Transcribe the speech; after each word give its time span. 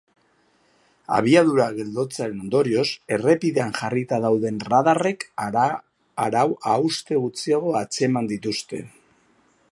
Abiadura 1.17 1.65
geldotzearen 1.73 2.39
ondorioz, 2.45 2.85
errepidean 3.17 3.75
jarrita 3.79 4.19
dauden 4.23 4.57
radarrek 4.73 5.25
arau-hauste 5.45 7.19
gutxiago 7.27 7.75
atzeman 7.83 8.31
dituzte. 8.33 8.81